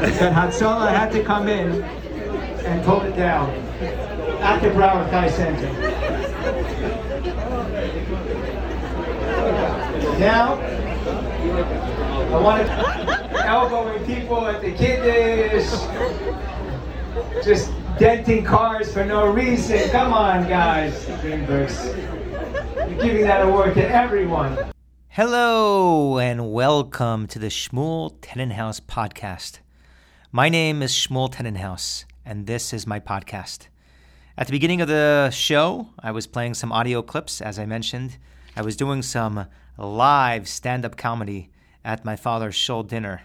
[0.00, 3.50] that Hatzalah had to come in and pull it down
[4.40, 5.70] at the Broward Center.
[10.18, 10.54] Now,
[12.30, 15.68] I want to elbowing people at the kiddish,
[17.44, 19.90] just denting cars for no reason.
[19.90, 21.94] Come on, guys, Greenbergs.
[22.88, 24.56] You're giving that award to everyone.
[25.08, 29.58] Hello and welcome to the Shmuel Tenenhaus podcast.
[30.32, 33.66] My name is Shmuel Tenenhaus, and this is my podcast.
[34.38, 38.16] At the beginning of the show, I was playing some audio clips, as I mentioned.
[38.54, 41.50] I was doing some live stand up comedy
[41.84, 43.22] at my father's shul dinner.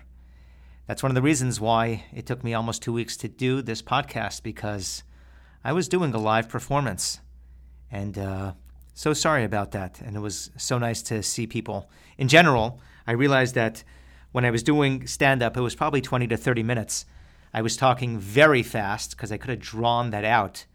[0.87, 3.83] That's one of the reasons why it took me almost two weeks to do this
[3.83, 5.03] podcast because
[5.63, 7.19] I was doing a live performance.
[7.91, 8.53] And uh,
[8.95, 10.01] so sorry about that.
[10.01, 11.87] And it was so nice to see people.
[12.17, 13.83] In general, I realized that
[14.35, 17.05] when I was doing stand up, it was probably 20 to 30 minutes.
[17.53, 20.65] I was talking very fast because I could have drawn that out.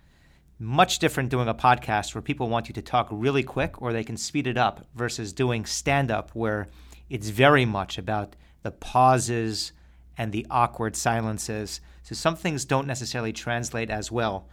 [0.58, 4.02] Much different doing a podcast where people want you to talk really quick or they
[4.02, 6.68] can speed it up versus doing stand up where
[7.10, 9.72] it's very much about the pauses
[10.16, 11.82] and the awkward silences.
[12.02, 14.48] So some things don't necessarily translate as well.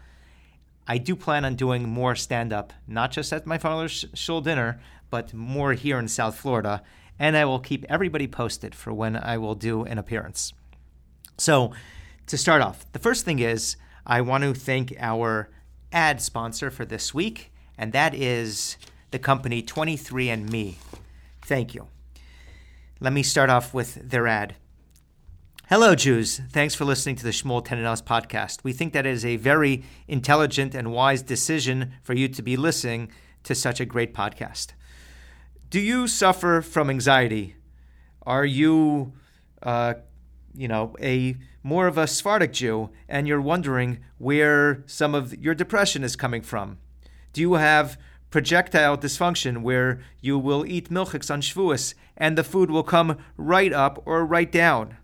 [0.86, 4.82] I do plan on doing more stand up, not just at my father's shul dinner,
[5.10, 6.84] but more here in South Florida.
[7.20, 10.54] And I will keep everybody posted for when I will do an appearance.
[11.38, 11.72] So,
[12.28, 15.50] to start off, the first thing is I want to thank our
[15.92, 18.78] ad sponsor for this week, and that is
[19.12, 20.76] the company 23andMe.
[21.44, 21.88] Thank you.
[23.00, 24.56] Let me start off with their ad.
[25.70, 26.40] Hello, Jews.
[26.50, 28.64] Thanks for listening to the Shmuel Tenenhaus podcast.
[28.64, 32.56] We think that it is a very intelligent and wise decision for you to be
[32.56, 33.12] listening
[33.44, 34.72] to such a great podcast.
[35.70, 37.56] Do you suffer from anxiety?
[38.22, 39.12] Are you,
[39.62, 39.96] uh,
[40.56, 45.54] you know, a more of a Sephardic Jew, and you're wondering where some of your
[45.54, 46.78] depression is coming from?
[47.34, 47.98] Do you have
[48.30, 53.74] projectile dysfunction where you will eat milchiks on Shavuos and the food will come right
[53.74, 54.96] up or right down?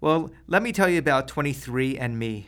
[0.00, 2.46] Well, let me tell you about 23andMe.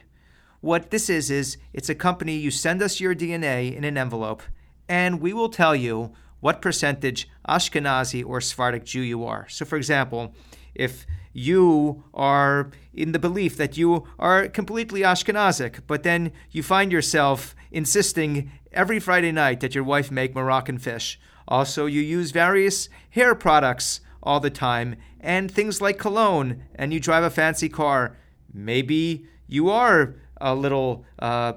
[0.61, 4.45] What this is, is it's a company you send us your DNA in an envelope,
[4.89, 6.13] and we will tell you
[6.45, 9.49] what percentage Ashkenazi or Sephardic Jew you are.
[9.49, 10.35] So, for example,
[10.75, 16.93] if you are in the belief that you are completely Ashkenazic, but then you find
[16.93, 21.19] yourself insisting every Friday night that your wife make Moroccan fish.
[21.49, 27.01] Also, you use various hair products all the time and things like cologne and you
[27.01, 28.19] drive a fancy car,
[28.53, 31.55] maybe you are a little uh.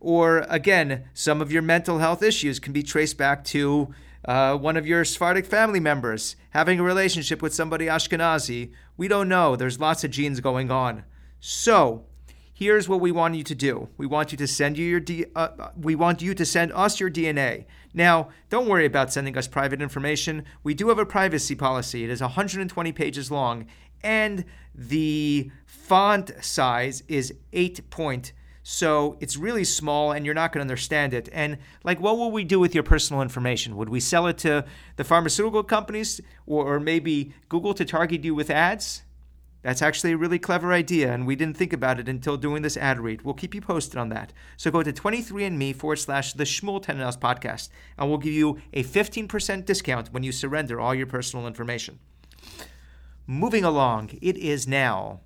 [0.00, 3.94] Or again, some of your mental health issues can be traced back to
[4.24, 8.72] uh, one of your Sephardic family members having a relationship with somebody Ashkenazi.
[8.96, 9.56] We don't know.
[9.56, 11.04] There's lots of genes going on.
[11.38, 12.04] So,
[12.52, 13.88] here's what we want you to do.
[13.96, 17.00] We want you to send you your D, uh, we want you to send us
[17.00, 17.64] your DNA.
[17.94, 20.44] Now, don't worry about sending us private information.
[20.62, 22.04] We do have a privacy policy.
[22.04, 23.66] It is 120 pages long
[24.02, 24.44] and
[24.74, 28.32] the font size is 8 point.
[28.62, 31.28] So it's really small and you're not going to understand it.
[31.32, 33.76] And like, what will we do with your personal information?
[33.76, 34.64] Would we sell it to
[34.96, 39.02] the pharmaceutical companies or, or maybe Google to target you with ads?
[39.62, 42.78] That's actually a really clever idea, and we didn't think about it until doing this
[42.78, 43.22] ad read.
[43.22, 44.32] We'll keep you posted on that.
[44.56, 47.68] So go to 23andme forward slash the Shmuel Tenenhaus podcast,
[47.98, 51.98] and we'll give you a 15% discount when you surrender all your personal information.
[53.26, 55.20] Moving along, it is now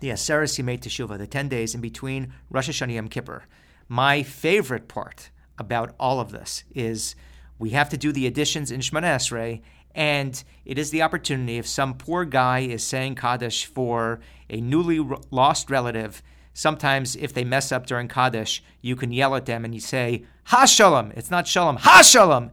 [0.00, 3.44] the Aseret Yemei Teshuvah, the 10 days in between Rosh Hashanah Yom Kippur.
[3.88, 7.14] My favorite part about all of this is
[7.58, 9.62] we have to do the additions in Shemoneh Esrei,
[9.94, 15.00] and it is the opportunity if some poor guy is saying Kaddish for a newly
[15.30, 16.22] lost relative.
[16.52, 20.24] Sometimes, if they mess up during Kaddish, you can yell at them and you say,
[20.46, 21.12] Ha Shalom.
[21.16, 22.50] It's not Shalom, Ha Shalom.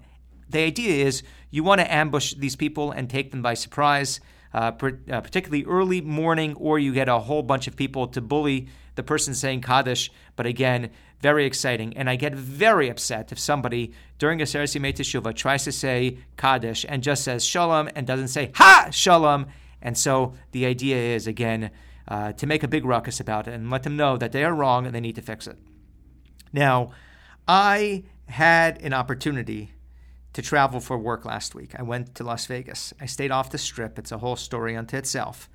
[0.50, 4.20] The idea is you want to ambush these people and take them by surprise,
[4.54, 8.22] uh, per, uh, particularly early morning, or you get a whole bunch of people to
[8.22, 10.12] bully the person saying Kaddish.
[10.36, 10.90] But again,
[11.22, 11.96] very exciting.
[11.96, 16.18] And I get very upset if somebody during a Aseret Yemei Teshuvah tries to say
[16.38, 19.48] Kaddish and just says Shalom and doesn't say Ha Shalom.
[19.82, 21.72] And so the idea is, again,
[22.08, 24.54] uh, to make a big ruckus about it and let them know that they are
[24.54, 25.58] wrong and they need to fix it.
[26.52, 26.92] Now,
[27.48, 29.72] I had an opportunity
[30.34, 31.74] to travel for work last week.
[31.78, 32.94] I went to Las Vegas.
[33.00, 34.00] I stayed off the strip.
[34.00, 35.50] It's a whole story unto itself.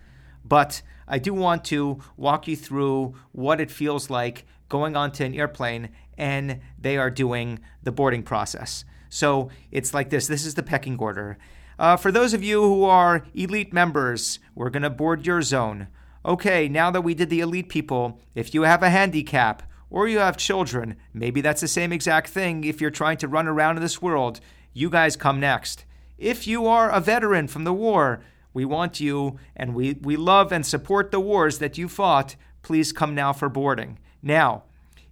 [0.44, 5.34] But I do want to walk you through what it feels like going onto an
[5.34, 8.84] airplane and they are doing the boarding process.
[9.08, 11.38] So it's like this this is the pecking order.
[11.78, 15.88] Uh, for those of you who are elite members, we're going to board your zone.
[16.24, 20.18] okay, now that we did the elite people, if you have a handicap or you
[20.18, 23.82] have children, maybe that's the same exact thing if you're trying to run around in
[23.82, 24.40] this world,
[24.76, 25.86] you guys come next.
[26.18, 28.20] If you are a veteran from the war,
[28.52, 32.36] we want you and we, we love and support the wars that you fought.
[32.62, 33.98] Please come now for boarding.
[34.22, 34.64] Now,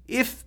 [0.06, 0.44] if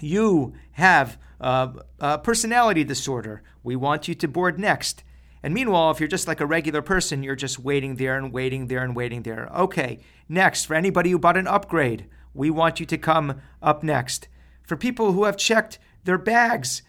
[0.00, 5.02] you have a, a personality disorder, we want you to board next.
[5.42, 8.66] And meanwhile, if you're just like a regular person, you're just waiting there and waiting
[8.66, 9.48] there and waiting there.
[9.56, 14.28] Okay, next, for anybody who bought an upgrade, we want you to come up next.
[14.62, 16.82] For people who have checked their bags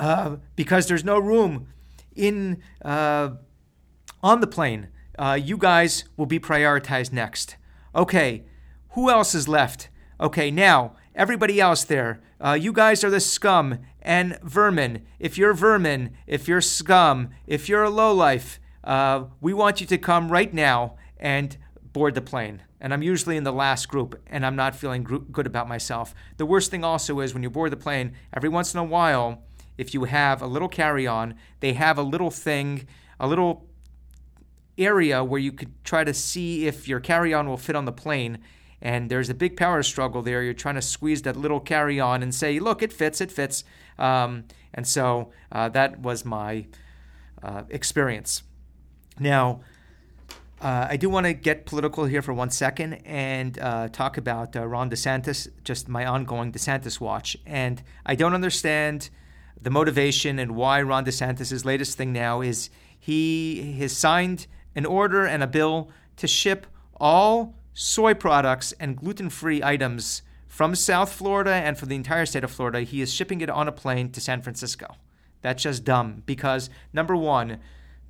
[0.00, 1.68] uh, because there's no room
[2.16, 3.30] in uh,
[4.22, 4.88] on the plane,
[5.18, 7.56] uh, you guys will be prioritized next.
[7.94, 8.44] Okay,
[8.90, 9.88] who else is left?
[10.18, 15.02] Okay, now everybody else there, uh, you guys are the scum and vermin.
[15.18, 19.98] If you're vermin, if you're scum, if you're a lowlife, uh, we want you to
[19.98, 21.56] come right now and
[21.92, 22.62] board the plane.
[22.80, 26.14] And I'm usually in the last group, and I'm not feeling good about myself.
[26.38, 29.42] The worst thing also is when you board the plane, every once in a while,
[29.80, 32.86] if you have a little carry on, they have a little thing,
[33.18, 33.66] a little
[34.76, 37.92] area where you could try to see if your carry on will fit on the
[37.92, 38.38] plane
[38.82, 40.42] and there's a big power struggle there.
[40.42, 43.64] You're trying to squeeze that little carry on and say, look, it fits, it fits.
[43.98, 46.66] Um, and so uh, that was my
[47.42, 48.42] uh, experience.
[49.18, 49.60] Now,
[50.60, 54.56] uh, I do want to get political here for one second and uh, talk about
[54.56, 57.36] uh, Ron DeSantis, just my ongoing DeSantis watch.
[57.46, 59.10] And I don't understand
[59.62, 65.24] the motivation and why Ron DeSantis' latest thing now is he has signed an order
[65.26, 66.66] and a bill to ship
[66.98, 72.44] all soy products and gluten free items from South Florida and from the entire state
[72.44, 72.80] of Florida.
[72.82, 74.96] He is shipping it on a plane to San Francisco.
[75.42, 77.58] That's just dumb because, number one,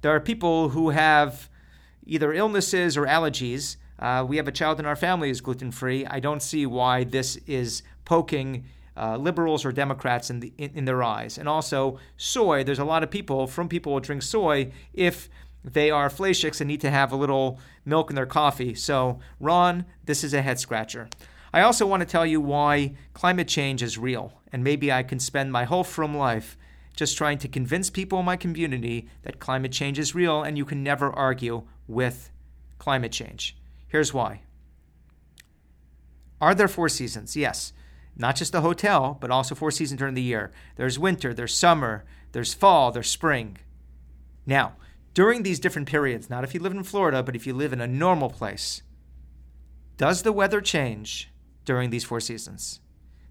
[0.01, 1.49] there are people who have
[2.07, 3.77] either illnesses or allergies.
[3.99, 6.07] Uh, we have a child in our family who's gluten free.
[6.07, 8.65] I don't see why this is poking
[9.01, 11.39] uh, liberals or Democrats in, the, in, in their eyes.
[11.39, 15.31] And also, soy, there's a lot of people, from people who drink soy, if
[15.65, 18.75] they are fleischiks and need to have a little milk in their coffee.
[18.75, 21.09] So, Ron, this is a head scratcher.
[21.53, 25.19] I also want to tell you why climate change is real, and maybe I can
[25.19, 26.57] spend my whole from life
[26.95, 30.65] just trying to convince people in my community that climate change is real and you
[30.65, 32.31] can never argue with
[32.79, 33.57] climate change.
[33.89, 34.43] Here's why.
[36.41, 37.37] Are there four seasons?
[37.37, 37.73] Yes.
[38.17, 40.53] Not just the hotel, but also four seasons during the year.
[40.77, 43.59] There's winter, there's summer, there's fall, there's spring.
[44.47, 44.75] Now,
[45.15, 47.81] during these different periods, not if you live in Florida, but if you live in
[47.81, 48.83] a normal place,
[49.97, 51.31] does the weather change
[51.65, 52.81] during these four seasons?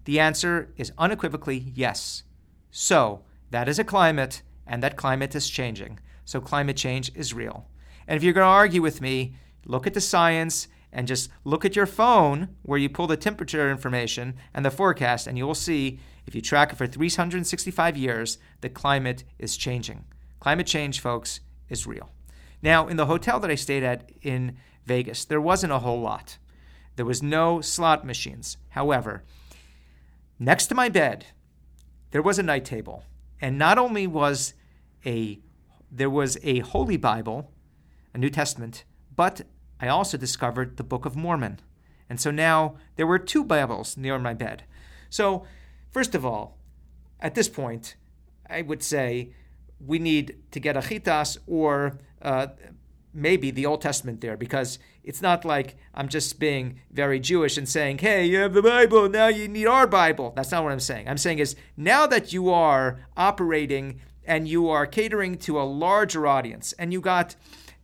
[0.04, 2.22] The answer is unequivocally yes.
[2.70, 5.98] So, that is a climate, and that climate is changing.
[6.24, 7.66] So, climate change is real.
[8.06, 9.34] And if you're going to argue with me,
[9.64, 13.70] look at the science and just look at your phone where you pull the temperature
[13.70, 18.38] information and the forecast, and you will see if you track it for 365 years,
[18.60, 20.04] the climate is changing.
[20.40, 22.10] Climate change, folks, is real.
[22.62, 26.38] Now, in the hotel that I stayed at in Vegas, there wasn't a whole lot.
[26.96, 28.56] There was no slot machines.
[28.70, 29.24] However,
[30.38, 31.26] next to my bed,
[32.10, 33.04] there was a night table.
[33.40, 34.54] And not only was
[35.06, 35.40] a
[35.90, 37.50] there was a Holy Bible,
[38.14, 38.84] a New Testament,
[39.16, 39.42] but
[39.80, 41.60] I also discovered the Book of Mormon.
[42.08, 44.64] And so now there were two Bibles near my bed.
[45.08, 45.44] So,
[45.90, 46.58] first of all,
[47.20, 47.96] at this point,
[48.48, 49.32] I would say
[49.84, 52.48] we need to get a chitas or uh,
[53.14, 57.68] maybe the Old Testament there because it's not like I'm just being very Jewish and
[57.68, 60.32] saying, hey, you have the Bible, now you need our Bible.
[60.36, 61.08] That's not what I'm saying.
[61.08, 66.26] I'm saying is now that you are operating and you are catering to a larger
[66.26, 67.36] audience and you got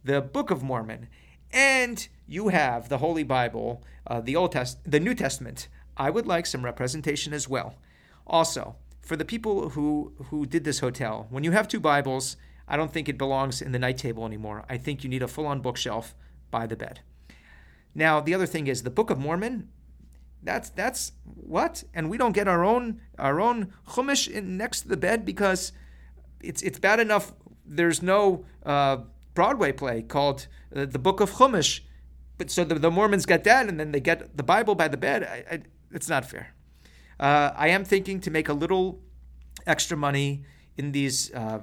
[0.04, 1.08] the Book of Mormon
[1.56, 6.26] and you have the Holy Bible, uh, the Old Test, the New Testament, I would
[6.26, 7.76] like some representation as well.
[8.26, 12.36] Also, for the people who who did this hotel, when you have two Bibles,
[12.68, 14.66] I don't think it belongs in the night table anymore.
[14.68, 16.14] I think you need a full-on bookshelf
[16.50, 17.00] by the bed.
[17.94, 19.68] Now, the other thing is the Book of Mormon.
[20.42, 24.88] That's that's what, and we don't get our own our own chumash in, next to
[24.88, 25.72] the bed because
[26.42, 27.32] it's it's bad enough.
[27.64, 28.98] There's no uh,
[29.36, 31.80] Broadway play called uh, the Book of Chumash,
[32.38, 34.96] but so the, the, Mormons get that, and then they get the Bible by the
[34.96, 35.22] bed.
[35.22, 35.60] I, I,
[35.92, 36.54] it's not fair.
[37.20, 38.98] Uh, I am thinking to make a little
[39.66, 40.42] extra money
[40.76, 41.60] in these uh,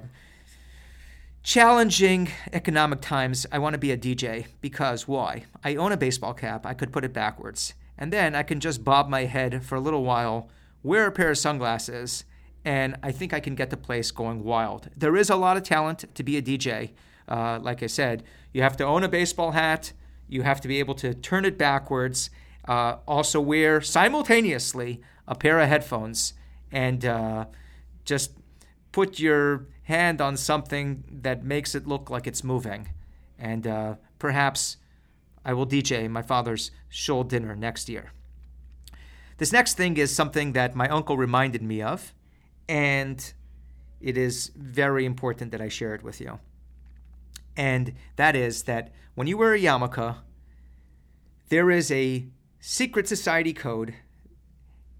[1.42, 3.46] challenging economic times.
[3.52, 5.44] I want to be a DJ because why?
[5.62, 6.64] I own a baseball cap.
[6.64, 7.74] I could put it backwards.
[7.98, 10.48] And then I can just bob my head for a little while,
[10.82, 12.24] wear a pair of sunglasses,
[12.64, 14.88] and I think I can get the place going wild.
[14.96, 16.90] There is a lot of talent to be a DJ.
[17.28, 19.92] Uh, like I said, you have to own a baseball hat,
[20.28, 22.30] You have to be able to turn it backwards.
[22.66, 26.32] Uh, also, wear simultaneously a pair of headphones
[26.72, 27.44] and uh,
[28.04, 28.32] just
[28.90, 32.88] put your hand on something that makes it look like it's moving.
[33.38, 34.78] And uh, perhaps
[35.44, 38.12] I will DJ my father's shul dinner next year.
[39.38, 42.14] This next thing is something that my uncle reminded me of,
[42.68, 43.32] and
[44.00, 46.38] it is very important that I share it with you.
[47.56, 50.16] And that is that when you wear a yarmulke,
[51.48, 52.26] there is a
[52.58, 53.94] secret society code,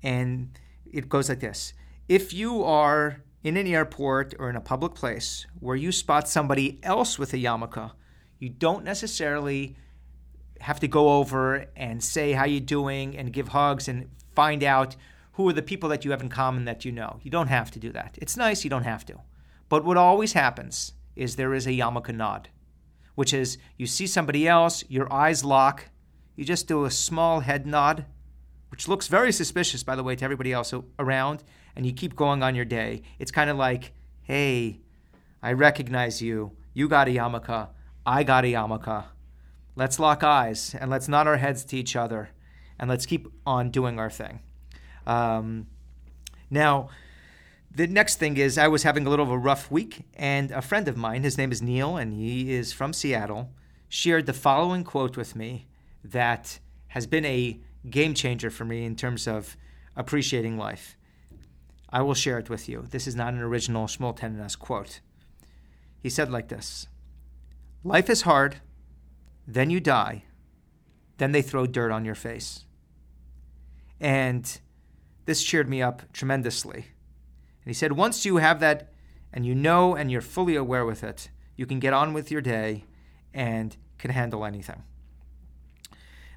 [0.03, 0.59] and
[0.93, 1.73] it goes like this
[2.09, 6.79] If you are in an airport or in a public place where you spot somebody
[6.83, 7.91] else with a yarmulke,
[8.39, 9.77] you don't necessarily
[10.61, 14.97] have to go over and say how you're doing and give hugs and find out
[15.33, 17.19] who are the people that you have in common that you know.
[17.23, 18.17] You don't have to do that.
[18.21, 19.21] It's nice, you don't have to.
[19.69, 22.49] But what always happens is there is a yarmulke nod,
[23.15, 25.89] which is you see somebody else, your eyes lock,
[26.37, 28.07] you just do a small head nod,
[28.71, 31.45] which looks very suspicious, by the way, to everybody else around,
[31.77, 33.03] and you keep going on your day.
[33.19, 33.93] It's kind of like,
[34.23, 34.81] hey,
[35.43, 36.53] I recognize you.
[36.73, 37.69] You got a yarmulke.
[38.05, 39.05] I got a yarmulke.
[39.77, 42.31] Let's lock eyes and let's nod our heads to each other
[42.79, 44.41] and let's keep on doing our thing.
[45.07, 45.67] Um,
[46.51, 46.89] now,
[47.75, 50.63] the next thing is I was having a little of a rough week, and a
[50.63, 53.51] friend of mine, his name is Neil, and he is from Seattle,
[53.89, 55.67] shared the following quote with me
[56.05, 57.59] that has been a
[57.91, 59.57] game changer for me in terms of
[59.97, 60.97] appreciating life.
[61.91, 62.87] I will share it with you.
[62.91, 65.01] This is not an original Shmuel Tenenhaus quote.
[66.01, 66.87] He said like this
[67.83, 68.57] Life is hard,
[69.47, 70.25] then you die,
[71.19, 72.65] then they throw dirt on your face.
[74.01, 74.61] And
[75.25, 76.87] this cheered me up tremendously.
[77.65, 78.93] And he said, once you have that
[79.33, 82.41] and you know and you're fully aware with it, you can get on with your
[82.41, 82.85] day
[83.33, 84.83] and can handle anything.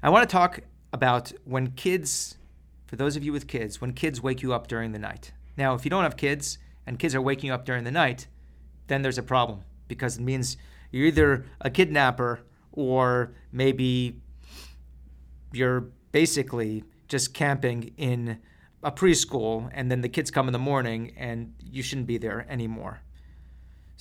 [0.02, 0.60] I want to talk
[0.92, 2.38] about when kids,
[2.86, 5.32] for those of you with kids, when kids wake you up during the night.
[5.56, 8.26] Now, if you don't have kids and kids are waking you up during the night,
[8.86, 10.56] then there's a problem because it means
[10.90, 12.40] you're either a kidnapper
[12.72, 14.16] or maybe
[15.52, 18.38] you're basically just camping in
[18.82, 22.46] a preschool and then the kids come in the morning and you shouldn't be there
[22.48, 23.00] anymore.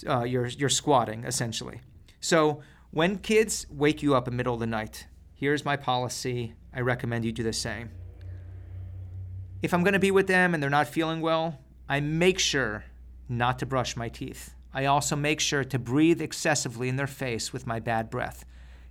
[0.08, 1.82] Uh, you're, you're squatting essentially.
[2.20, 6.54] So when kids wake you up in the middle of the night, here's my policy.
[6.74, 7.90] I recommend you do the same.
[9.62, 12.86] If I'm going to be with them and they're not feeling well, I make sure
[13.28, 14.54] not to brush my teeth.
[14.74, 18.46] I also make sure to breathe excessively in their face with my bad breath.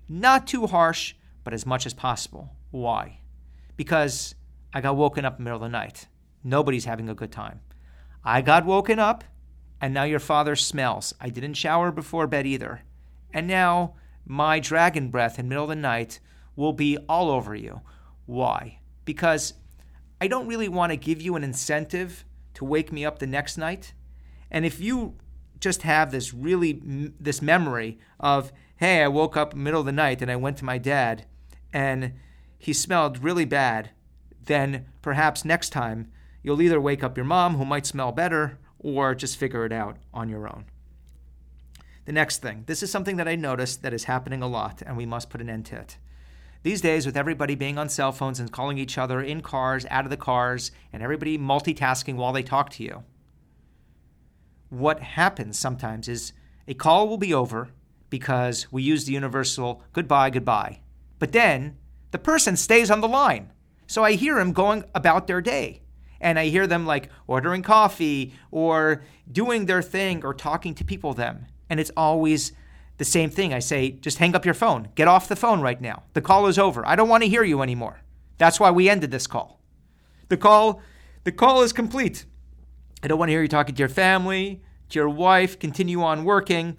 [0.08, 1.14] Not too harsh,
[1.44, 2.50] but as much as possible.
[2.70, 3.20] Why?
[3.76, 4.34] Because
[4.76, 6.06] I got woken up in the middle of the night.
[6.44, 7.60] Nobody's having a good time.
[8.22, 9.24] I got woken up,
[9.80, 11.14] and now your father smells.
[11.18, 12.82] I didn't shower before bed either.
[13.32, 13.94] And now
[14.26, 16.20] my dragon breath in the middle of the night
[16.56, 17.80] will be all over you.
[18.26, 18.80] Why?
[19.06, 19.54] Because
[20.20, 23.56] I don't really want to give you an incentive to wake me up the next
[23.56, 23.94] night.
[24.50, 25.14] And if you
[25.58, 26.82] just have this really
[27.18, 30.66] this memory of hey i woke up middle of the night and i went to
[30.66, 31.24] my dad
[31.72, 32.12] and
[32.58, 33.90] he smelled really bad
[34.46, 36.10] then perhaps next time
[36.42, 39.96] you'll either wake up your mom who might smell better or just figure it out
[40.12, 40.64] on your own
[42.04, 44.96] the next thing this is something that i noticed that is happening a lot and
[44.96, 45.98] we must put an end to it
[46.62, 50.04] these days with everybody being on cell phones and calling each other in cars out
[50.04, 53.04] of the cars and everybody multitasking while they talk to you
[54.68, 56.32] what happens sometimes is
[56.66, 57.70] a call will be over
[58.10, 60.80] because we use the universal goodbye, goodbye.
[61.18, 61.76] But then
[62.10, 63.52] the person stays on the line.
[63.86, 65.82] So I hear them going about their day.
[66.20, 71.12] And I hear them like ordering coffee or doing their thing or talking to people
[71.12, 71.46] them.
[71.68, 72.52] And it's always
[72.98, 73.52] the same thing.
[73.52, 74.88] I say, just hang up your phone.
[74.94, 76.04] Get off the phone right now.
[76.14, 76.86] The call is over.
[76.86, 78.00] I don't want to hear you anymore.
[78.38, 79.60] That's why we ended this call.
[80.28, 80.80] The call
[81.24, 82.24] the call is complete.
[83.02, 86.24] I don't want to hear you talking to your family, to your wife, continue on
[86.24, 86.76] working.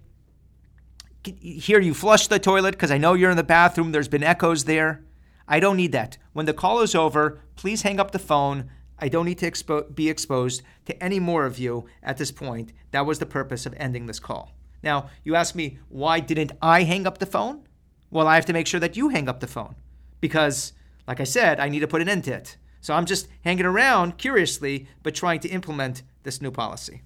[1.23, 3.91] Hear you flush the toilet because I know you're in the bathroom.
[3.91, 5.03] There's been echoes there.
[5.47, 6.17] I don't need that.
[6.33, 8.69] When the call is over, please hang up the phone.
[8.99, 12.73] I don't need to expo- be exposed to any more of you at this point.
[12.91, 14.51] That was the purpose of ending this call.
[14.83, 17.67] Now, you ask me, why didn't I hang up the phone?
[18.09, 19.75] Well, I have to make sure that you hang up the phone
[20.21, 20.73] because,
[21.07, 22.57] like I said, I need to put an end to it.
[22.81, 27.01] So I'm just hanging around curiously, but trying to implement this new policy.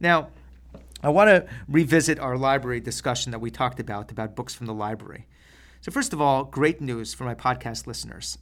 [0.00, 0.28] Now,
[1.02, 4.74] I want to revisit our library discussion that we talked about, about books from the
[4.74, 5.26] library.
[5.84, 8.38] So, first of all, great news for my podcast listeners.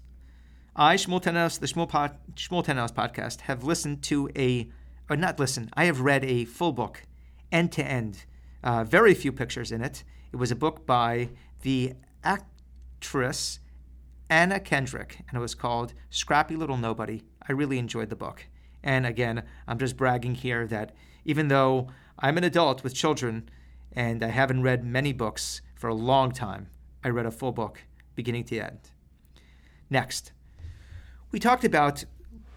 [0.77, 4.71] I, Shmuel Tenenhaus, the Shmuel, Pod, Shmuel Tenenhaus podcast, have listened to a,
[5.11, 7.03] or not listened, I have read a full book,
[7.51, 8.27] end to end.
[8.63, 10.05] Uh, very few pictures in it.
[10.31, 11.31] It was a book by
[11.63, 13.59] the actress
[14.31, 17.25] Anna Kendrick, and it was called Scrappy Little Nobody.
[17.49, 18.47] I really enjoyed the book.
[18.85, 20.95] And again, I'm just bragging here that
[21.25, 21.89] even though
[22.21, 23.51] I'm an adult with children
[23.91, 26.69] and I haven't read many books for a long time,
[27.05, 27.81] I read a full book
[28.15, 28.91] beginning to end.
[29.91, 30.33] Next,
[31.31, 32.05] we talked about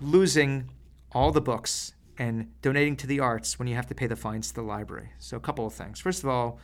[0.01, 0.69] losing
[1.11, 4.49] all the books and donating to the arts when you have to pay the fines
[4.49, 5.09] to the library.
[5.17, 5.99] So, a couple of things.
[5.99, 6.59] First of all,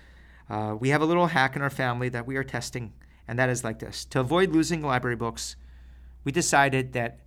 [0.49, 2.93] uh, we have a little hack in our family that we are testing,
[3.27, 4.05] and that is like this.
[4.05, 5.55] To avoid losing library books,
[6.23, 7.19] we decided that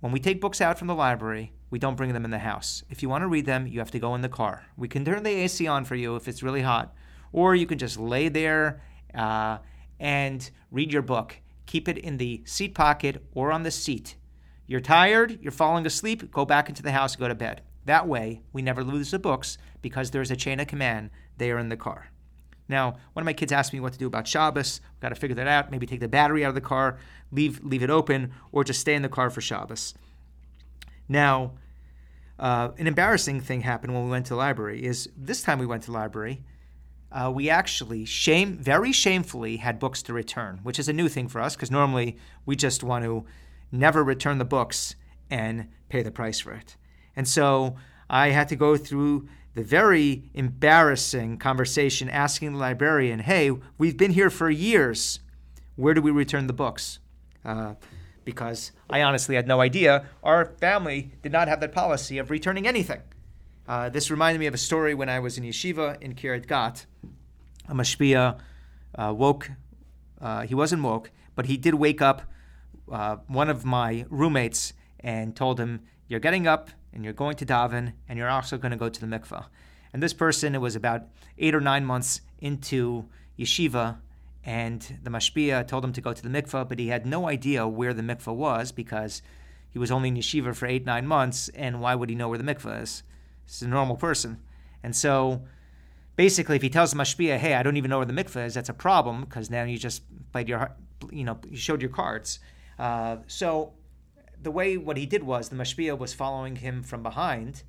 [0.00, 2.82] when we take books out from the library, we don't bring them in the house.
[2.88, 4.66] If you want to read them, you have to go in the car.
[4.76, 6.94] We can turn the AC on for you if it's really hot,
[7.32, 8.80] or you can just lay there
[9.14, 9.58] uh,
[9.98, 11.40] and read your book.
[11.66, 14.16] Keep it in the seat pocket or on the seat.
[14.66, 17.62] You're tired, you're falling asleep, go back into the house, go to bed.
[17.86, 21.10] That way, we never lose the books because there's a chain of command.
[21.38, 22.10] They are in the car.
[22.68, 24.80] Now, one of my kids asked me what to do about Shabbos.
[24.92, 25.70] We've got to figure that out.
[25.70, 26.98] Maybe take the battery out of the car,
[27.32, 29.94] leave leave it open, or just stay in the car for Shabbos.
[31.08, 31.52] Now,
[32.38, 34.84] uh, an embarrassing thing happened when we went to the library.
[34.84, 36.44] Is this time we went to the library,
[37.10, 41.28] uh, we actually shame very shamefully had books to return, which is a new thing
[41.28, 43.24] for us because normally we just want to
[43.72, 44.94] never return the books
[45.30, 46.76] and pay the price for it.
[47.16, 47.76] And so
[48.10, 54.12] I had to go through the very embarrassing conversation asking the librarian, hey, we've been
[54.12, 55.20] here for years.
[55.76, 56.98] Where do we return the books?
[57.44, 57.74] Uh,
[58.24, 60.06] because I honestly had no idea.
[60.22, 63.00] Our family did not have that policy of returning anything.
[63.68, 66.86] Uh, this reminded me of a story when I was in yeshiva in Kiryat Gat.
[67.68, 68.38] A mashpia
[68.94, 69.50] uh, woke,
[70.22, 72.22] uh, he wasn't woke, but he did wake up
[72.90, 77.44] uh, one of my roommates and told him, You're getting up and you're going to
[77.44, 79.44] daven, and you're also going to go to the mikveh.
[79.92, 81.02] And this person, it was about
[81.36, 83.04] eight or nine months into
[83.38, 83.98] yeshiva,
[84.44, 87.68] and the mashpia told him to go to the mikveh, but he had no idea
[87.68, 89.20] where the mikveh was because
[89.68, 92.38] he was only in yeshiva for eight, nine months, and why would he know where
[92.38, 93.02] the mikveh is?
[93.48, 94.40] He's a normal person.
[94.82, 95.42] And so
[96.16, 98.54] basically, if he tells the mashpia, hey, I don't even know where the mikveh is,
[98.54, 100.70] that's a problem because now you just played your,
[101.10, 102.40] you know, you showed your cards.
[102.78, 103.72] Uh, so
[104.42, 107.62] the way what he did was the mashpia was following him from behind,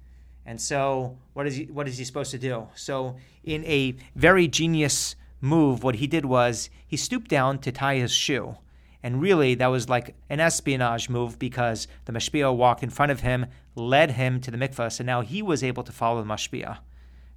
[0.45, 2.67] and so what is he what is he supposed to do?
[2.75, 7.95] So in a very genius move, what he did was he stooped down to tie
[7.95, 8.57] his shoe.
[9.01, 13.21] And really, that was like an espionage move because the mashpia walked in front of
[13.21, 13.45] him,
[13.79, 16.79] led him to the mikvah, so now he was able to follow the mashpia.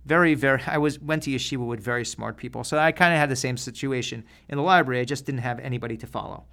[0.04, 0.60] Very, very.
[0.66, 3.36] I was went to yeshiva with very smart people, so I kind of had the
[3.36, 5.00] same situation in the library.
[5.00, 6.44] I just didn't have anybody to follow.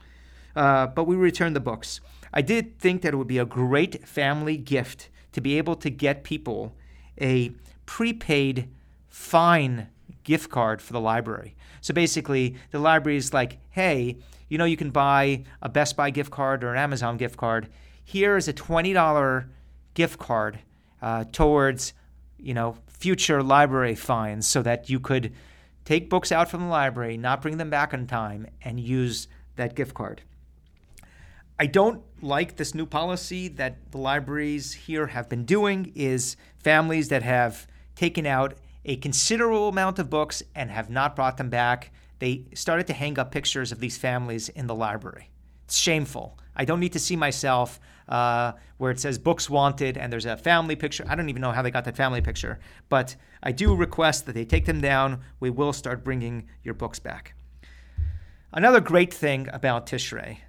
[0.56, 2.00] Uh, but we returned the books.
[2.34, 5.90] I did think that it would be a great family gift to be able to
[5.90, 6.76] get people
[7.20, 7.52] a
[7.86, 8.70] prepaid
[9.08, 9.88] fine
[10.24, 11.56] gift card for the library.
[11.82, 16.10] So basically, the library is like, hey, you know, you can buy a Best Buy
[16.10, 17.70] gift card or an Amazon gift card.
[18.04, 19.46] Here is a $20
[19.94, 20.60] gift card
[21.02, 21.94] uh, towards,
[22.38, 25.34] you know, future library fines so that you could
[25.86, 29.76] take books out from the library, not bring them back on time, and use that
[29.76, 30.22] gift card.
[31.58, 37.10] I don't like this new policy that the libraries here have been doing is families
[37.10, 38.54] that have taken out
[38.86, 41.92] a considerable amount of books and have not brought them back.
[42.20, 45.32] They started to hang up pictures of these families in the library.
[45.66, 46.38] It's shameful.
[46.60, 50.36] I don't need to see myself uh, where it says books wanted and there's a
[50.36, 51.06] family picture.
[51.08, 54.34] I don't even know how they got that family picture, but I do request that
[54.34, 55.22] they take them down.
[55.40, 57.34] We will start bringing your books back.
[58.52, 60.40] Another great thing about Tishrei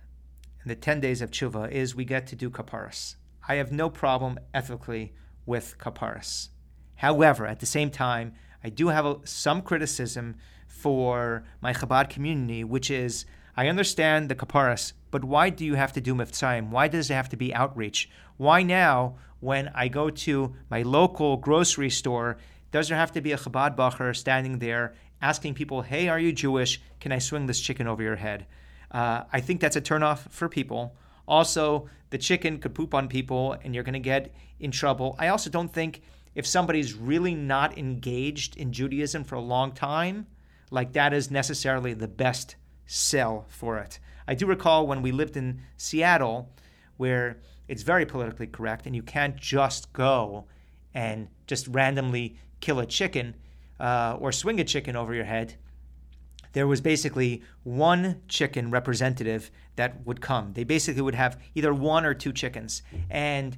[0.64, 3.14] in the 10 days of tshuva is we get to do kaparas.
[3.46, 5.14] I have no problem ethically
[5.46, 6.48] with kaparas.
[6.96, 8.32] However, at the same time,
[8.64, 10.34] I do have a, some criticism
[10.66, 15.92] for my Chabad community, which is I understand the kaparas, but why do you have
[15.94, 16.70] to do mivtzaim?
[16.70, 18.10] Why does it have to be outreach?
[18.36, 22.38] Why now, when I go to my local grocery store,
[22.70, 26.32] does there have to be a Chabad bacher standing there asking people, hey, are you
[26.32, 26.80] Jewish?
[27.00, 28.46] Can I swing this chicken over your head?
[28.90, 30.94] Uh, I think that's a turnoff for people.
[31.26, 35.16] Also, the chicken could poop on people and you're going to get in trouble.
[35.18, 36.02] I also don't think
[36.34, 40.26] if somebody's really not engaged in Judaism for a long time,
[40.70, 42.56] like that is necessarily the best
[42.90, 43.98] sell for it.
[44.26, 46.50] I do recall when we lived in Seattle,
[46.96, 50.46] where it's very politically correct and you can't just go
[50.94, 53.36] and just randomly kill a chicken
[53.78, 55.56] uh, or swing a chicken over your head
[56.52, 60.52] there was basically one chicken representative that would come.
[60.54, 62.82] They basically would have either one or two chickens.
[63.08, 63.56] And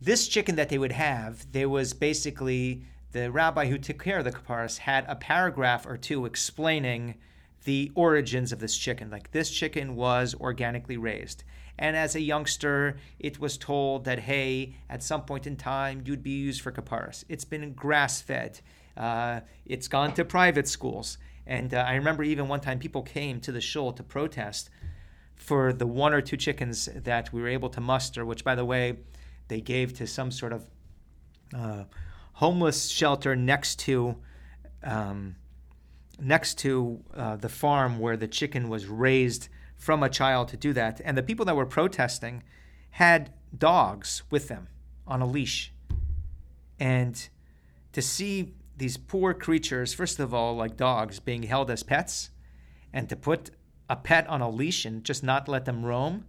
[0.00, 4.24] this chicken that they would have, there was basically the rabbi who took care of
[4.24, 7.16] the kaparas had a paragraph or two explaining
[7.68, 9.10] the origins of this chicken.
[9.10, 11.44] Like this chicken was organically raised.
[11.78, 16.22] And as a youngster, it was told that, hey, at some point in time, you'd
[16.22, 17.24] be used for kaparas.
[17.28, 18.60] It's been grass fed,
[18.96, 21.18] uh, it's gone to private schools.
[21.46, 24.70] And uh, I remember even one time people came to the shul to protest
[25.36, 28.64] for the one or two chickens that we were able to muster, which, by the
[28.64, 28.96] way,
[29.48, 30.66] they gave to some sort of
[31.54, 31.84] uh,
[32.32, 34.16] homeless shelter next to
[34.82, 35.36] um,
[36.20, 40.72] next to uh, the farm where the chicken was raised from a child to do
[40.72, 41.00] that.
[41.04, 42.42] And the people that were protesting
[42.90, 44.68] had dogs with them
[45.06, 45.72] on a leash.
[46.78, 47.28] And
[47.92, 52.30] to see these poor creatures, first of all, like dogs, being held as pets,
[52.92, 53.50] and to put
[53.88, 56.24] a pet on a leash and just not let them roam,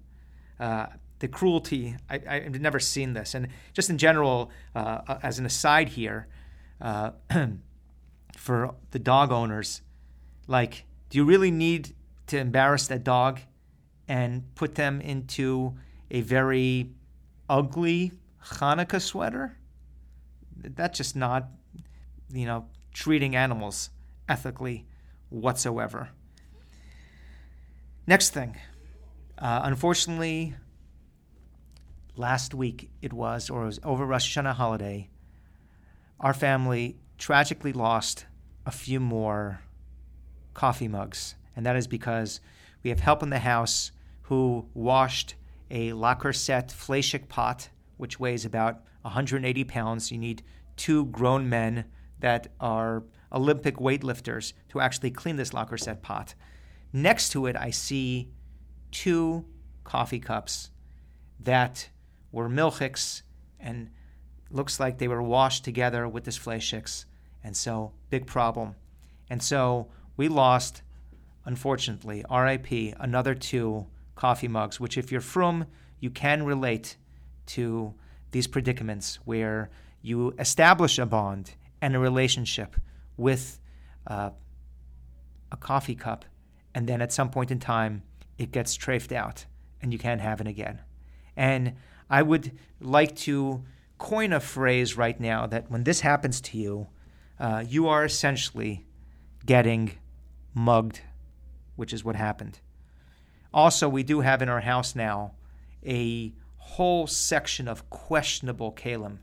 [0.60, 0.88] uh,
[1.19, 3.36] the cruelty, I, have never seen this.
[3.36, 6.28] And just in general, uh, uh as an aside here,
[6.82, 7.12] uh,
[8.39, 9.82] for the dog owners,
[10.47, 11.93] like, do you really need
[12.28, 13.41] to embarrass that dog
[14.08, 15.73] and put them into
[16.10, 16.89] a very
[17.49, 18.13] ugly
[18.45, 19.58] Hanukkah sweater?
[20.56, 21.49] That's just not,
[22.34, 23.89] you know, treating animals
[24.30, 24.86] ethically
[25.30, 26.10] whatsoever.
[28.08, 28.56] Next thing,
[29.38, 30.56] uh, unfortunately,
[32.15, 35.10] last week it was, or it was over Rosh Hashanah holiday,
[36.21, 38.25] our family tragically lost
[38.69, 39.62] a few more
[40.53, 41.34] coffee mugs.
[41.55, 42.39] And that is because
[42.84, 45.34] we have help in the house who washed
[45.71, 50.12] a Le Creuset Fleishik pot, which weighs about 180 pounds.
[50.12, 50.43] You need
[50.77, 51.86] two grown men
[52.19, 56.36] that are Olympic weightlifters to actually clean this La pot.
[56.93, 58.29] Next to it, I see
[58.91, 59.45] two
[59.84, 60.69] coffee cups
[61.39, 61.89] that
[62.32, 63.23] were milchiks
[63.60, 63.89] and
[64.51, 67.05] looks like they were washed together with this fleishiks.
[67.43, 68.75] And so, big problem.
[69.30, 70.82] And so, we lost,
[71.45, 75.65] unfortunately, RIP, another two coffee mugs, which, if you're from,
[75.99, 76.97] you can relate
[77.47, 77.93] to
[78.32, 79.69] these predicaments where
[80.02, 82.75] you establish a bond and a relationship
[83.17, 83.60] with
[84.08, 84.30] uh,
[85.52, 86.25] a coffee cup
[86.73, 88.04] and then at some point in time
[88.38, 89.45] it gets trafed out
[89.82, 90.80] and you can't have it again.
[91.36, 91.73] And
[92.10, 93.63] I would like to
[93.97, 96.88] coin a phrase right now that when this happens to you,
[97.39, 98.86] uh, you are essentially
[99.45, 99.91] getting
[100.54, 101.02] mugged,
[101.75, 102.60] which is what happened.
[103.54, 105.32] Also, we do have in our house now
[105.86, 109.19] a whole section of questionable kalim.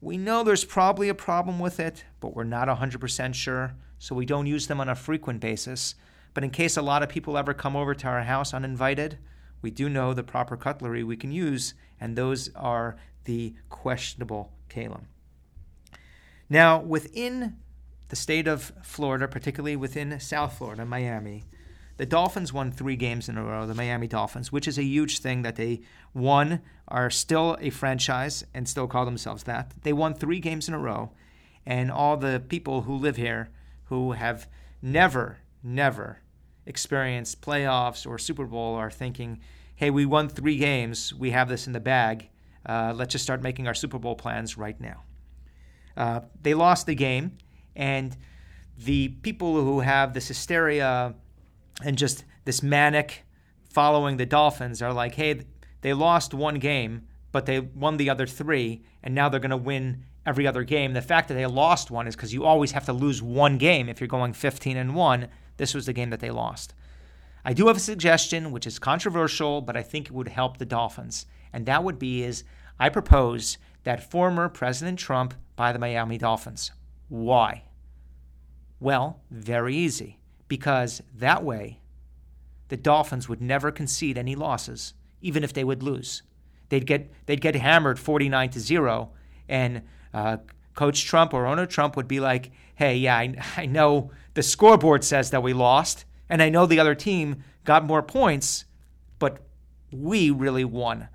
[0.00, 4.26] We know there's probably a problem with it, but we're not 100% sure, so we
[4.26, 5.94] don't use them on a frequent basis.
[6.34, 9.18] But in case a lot of people ever come over to our house uninvited,
[9.60, 15.04] we do know the proper cutlery we can use, and those are the questionable kalim.
[16.52, 17.56] Now, within
[18.10, 21.44] the state of Florida, particularly within South Florida, Miami,
[21.96, 25.20] the Dolphins won three games in a row, the Miami Dolphins, which is a huge
[25.20, 25.80] thing that they
[26.12, 29.72] won, are still a franchise and still call themselves that.
[29.82, 31.12] They won three games in a row,
[31.64, 33.48] and all the people who live here
[33.84, 34.46] who have
[34.82, 36.18] never never
[36.66, 39.40] experienced playoffs or Super Bowl are thinking,
[39.76, 42.28] hey, we won three games, we have this in the bag.
[42.66, 45.02] Uh, let's just start making our Super Bowl plans right now.
[45.96, 47.38] Uh, they lost the game,
[47.76, 48.16] and
[48.78, 51.14] the people who have this hysteria
[51.84, 53.24] and just this manic
[53.70, 55.42] following the Dolphins are like, hey,
[55.80, 59.56] they lost one game, but they won the other three, and now they're going to
[59.56, 60.92] win every other game.
[60.92, 63.88] The fact that they lost one is because you always have to lose one game
[63.88, 65.28] if you're going 15 and 1.
[65.56, 66.74] This was the game that they lost.
[67.44, 70.64] I do have a suggestion, which is controversial, but I think it would help the
[70.64, 71.26] Dolphins.
[71.52, 72.44] And that would be is
[72.78, 76.72] I propose that former President Trump buy the Miami Dolphins.
[77.08, 77.64] Why?
[78.80, 80.18] Well, very easy.
[80.48, 81.80] Because that way,
[82.68, 86.22] the Dolphins would never concede any losses, even if they would lose.
[86.68, 89.12] They'd get they'd get hammered 49 to zero,
[89.48, 89.82] and
[90.14, 90.38] uh,
[90.74, 95.04] Coach Trump or owner Trump would be like, hey, yeah, I, I know the scoreboard
[95.04, 98.64] says that we lost, and I know the other team got more points,
[99.18, 99.44] but
[99.90, 101.08] we really won.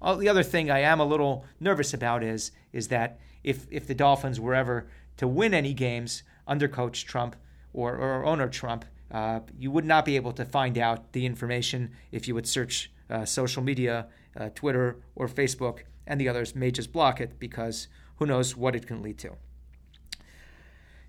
[0.00, 3.94] The other thing I am a little nervous about is is that if if the
[3.94, 7.36] Dolphins were ever to win any games under Coach Trump
[7.72, 11.90] or, or owner Trump, uh, you would not be able to find out the information
[12.12, 14.06] if you would search uh, social media,
[14.36, 18.74] uh, Twitter or Facebook, and the others may just block it because who knows what
[18.74, 19.32] it can lead to.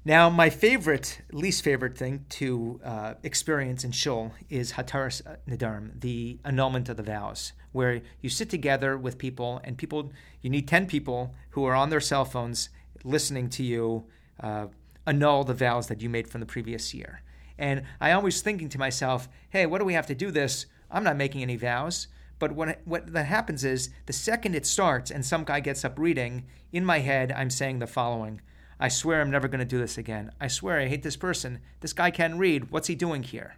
[0.05, 6.39] Now, my favorite, least favorite thing to uh, experience in Shul is Hataras Nedarim, the
[6.45, 10.87] annulment of the vows, where you sit together with people and people, you need 10
[10.87, 12.69] people who are on their cell phones
[13.03, 14.05] listening to you
[14.39, 14.67] uh,
[15.05, 17.21] annul the vows that you made from the previous year.
[17.57, 20.67] And I always thinking to myself, hey, what do we have to do this?
[20.91, 22.07] I'm not making any vows.
[22.39, 25.97] But what what that happens is the second it starts and some guy gets up
[25.97, 28.41] reading, in my head I'm saying the following:
[28.79, 30.31] I swear I'm never going to do this again.
[30.39, 31.59] I swear I hate this person.
[31.79, 32.69] This guy can't read.
[32.69, 33.55] What's he doing here?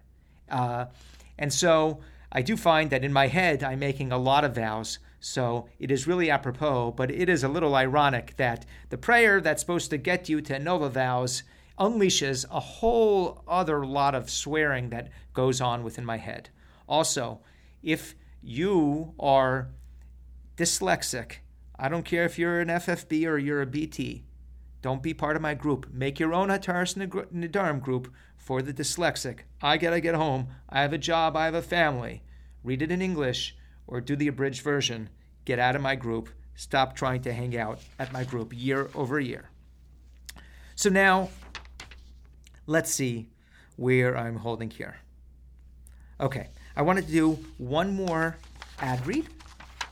[0.48, 0.86] Uh,
[1.38, 2.00] and so
[2.32, 4.98] I do find that in my head I'm making a lot of vows.
[5.20, 9.60] So it is really apropos, but it is a little ironic that the prayer that's
[9.60, 11.42] supposed to get you to the vows
[11.78, 16.50] unleashes a whole other lot of swearing that goes on within my head.
[16.88, 17.40] Also,
[17.82, 19.70] if you are
[20.56, 21.36] dyslexic,
[21.78, 24.24] I don't care if you're an FFB or you're a BT,
[24.82, 25.92] don't be part of my group.
[25.92, 26.96] Make your own Hataras
[27.32, 28.12] Nedarim group
[28.50, 29.42] for the dyslexic.
[29.62, 30.48] I gotta get home.
[30.68, 31.36] I have a job.
[31.36, 32.24] I have a family.
[32.64, 35.08] Read it in English or do the abridged version.
[35.44, 36.30] Get out of my group.
[36.56, 39.50] Stop trying to hang out at my group year over year.
[40.74, 41.28] So now,
[42.66, 43.28] let's see
[43.76, 44.96] where I'm holding here.
[46.18, 48.36] Okay, I wanted to do one more
[48.80, 49.28] ad read,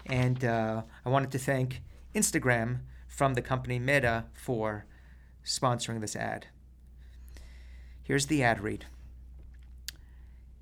[0.07, 1.81] and uh, I wanted to thank
[2.12, 4.85] Instagram from the company Meta for
[5.44, 6.49] sponsoring this ad.
[8.09, 8.87] Here's the ad read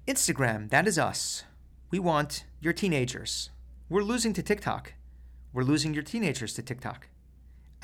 [0.09, 1.45] Instagram, that is us.
[1.93, 3.51] We want your teenagers.
[3.89, 4.95] We're losing to TikTok.
[5.53, 7.07] We're losing your teenagers to TikTok.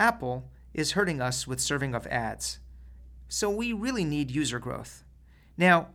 [0.00, 2.58] Apple is hurting us with serving of ads.
[3.28, 5.04] So we really need user growth.
[5.56, 5.90] Now,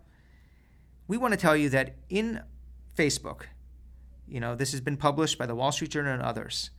[1.09, 2.43] we want to tell you that in
[2.95, 3.47] Facebook,
[4.29, 6.69] you know, this has been published by the Wall Street Journal and others.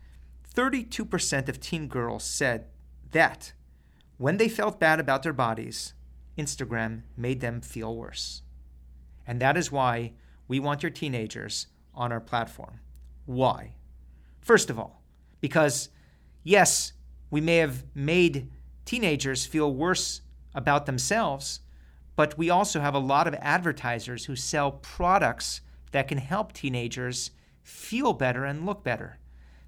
[0.55, 2.69] 32% of teen girls said
[3.11, 3.53] that
[4.17, 5.93] when they felt bad about their bodies,
[6.39, 8.43] Instagram made them feel worse.
[9.27, 10.13] And that is why
[10.47, 12.81] we want your teenagers on our platform.
[13.27, 13.75] Why?
[14.41, 15.03] First of all,
[15.41, 15.91] because
[16.43, 16.93] yes,
[17.31, 18.51] we may have made
[18.85, 20.23] teenagers feel worse
[20.55, 21.61] about themselves,
[22.17, 25.61] but we also have a lot of advertisers who sell products
[25.93, 27.31] that can help teenagers
[27.63, 29.19] feel better and look better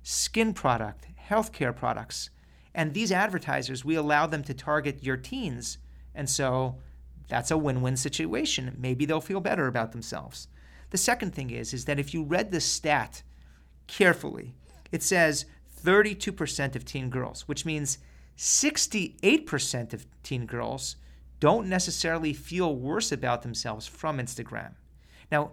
[0.02, 2.30] skin product, healthcare products.
[2.74, 5.78] And these advertisers, we allow them to target your teens.
[6.14, 6.76] And so
[7.28, 8.76] that's a win win situation.
[8.78, 10.48] Maybe they'll feel better about themselves.
[10.90, 13.22] The second thing is, is that if you read the stat
[13.86, 14.54] carefully,
[14.90, 15.46] it says
[15.84, 17.98] 32% of teen girls, which means
[18.36, 20.96] 68% of teen girls
[21.38, 24.72] don't necessarily feel worse about themselves from Instagram.
[25.30, 25.52] Now,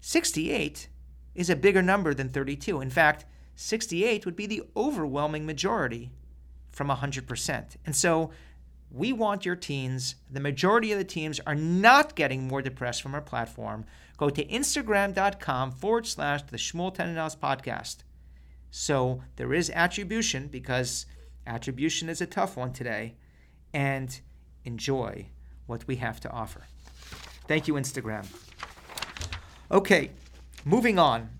[0.00, 0.88] 68
[1.34, 2.80] is a bigger number than 32.
[2.80, 6.10] In fact, 68 would be the overwhelming majority
[6.70, 7.76] from 100%.
[7.84, 8.30] And so
[8.90, 13.14] we want your teens, the majority of the teens are not getting more depressed from
[13.14, 13.84] our platform.
[14.16, 17.98] Go to instagram.com forward slash the Shmuel Tenenhaus podcast.
[18.70, 21.06] So there is attribution because
[21.46, 23.14] attribution is a tough one today.
[23.72, 24.20] And
[24.64, 25.26] enjoy
[25.66, 26.66] what we have to offer.
[27.46, 28.26] Thank you, Instagram.
[29.70, 30.10] Okay,
[30.64, 31.30] moving on.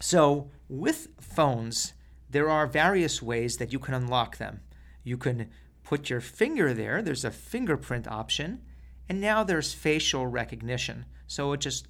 [0.00, 1.94] So, with phones,
[2.28, 4.60] there are various ways that you can unlock them.
[5.04, 5.48] You can
[5.86, 8.60] put your finger there, there's a fingerprint option,
[9.08, 11.06] and now there's facial recognition.
[11.28, 11.86] So it just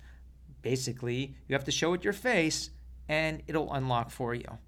[0.61, 2.71] basically, you have to show it your face
[3.09, 4.59] and it'll unlock for you.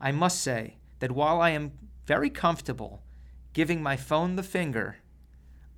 [0.00, 1.72] I must say that while I am
[2.04, 3.02] very comfortable
[3.52, 4.96] giving my phone the finger,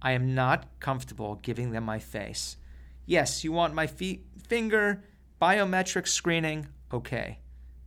[0.01, 2.57] I am not comfortable giving them my face.
[3.05, 5.05] Yes, you want my finger,
[5.41, 7.41] biometric screening, okay.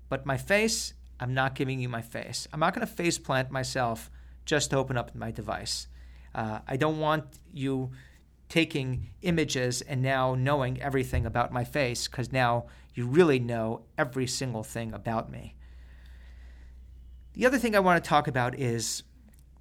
[0.07, 2.47] But my face, I'm not giving you my face.
[2.53, 4.11] I'm not going to face plant myself
[4.49, 5.87] just to open up my device.
[6.33, 7.91] Uh, I don't want you
[8.49, 14.25] taking images and now knowing everything about my face because now you really know every
[14.25, 15.55] single thing about me.
[17.33, 19.03] The other thing I want to talk about is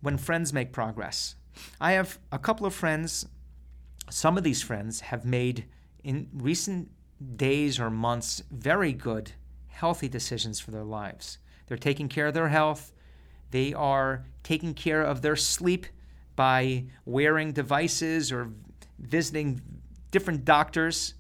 [0.01, 1.35] when friends make progress.
[1.79, 3.27] I have a couple of friends,
[4.09, 5.67] some of these friends have made
[6.03, 6.91] in recent
[7.37, 9.33] days or months very good
[9.67, 11.37] healthy decisions for their lives.
[11.67, 12.91] They're taking care of their health,
[13.51, 15.87] they are taking care of their sleep
[16.37, 18.51] by wearing devices or
[18.99, 19.61] visiting
[20.11, 21.15] different doctors.